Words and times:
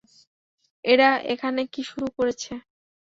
এরা 0.85 1.09
এখানে 1.33 1.61
কি 1.73 1.81
শুরু 1.89 2.07
করেছে? 2.17 2.51